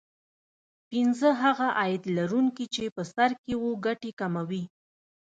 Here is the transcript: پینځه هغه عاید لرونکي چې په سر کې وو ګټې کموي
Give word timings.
پینځه 0.89 1.29
هغه 1.43 1.67
عاید 1.79 2.03
لرونکي 2.17 2.65
چې 2.75 2.83
په 2.95 3.03
سر 3.13 3.31
کې 3.43 3.53
وو 3.61 3.71
ګټې 3.85 4.11
کموي 4.19 4.63